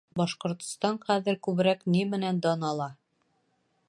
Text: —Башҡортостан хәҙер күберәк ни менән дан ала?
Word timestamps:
—Башҡортостан 0.19 0.97
хәҙер 1.03 1.37
күберәк 1.47 1.85
ни 1.97 2.01
менән 2.15 2.39
дан 2.47 2.65
ала? 2.71 2.89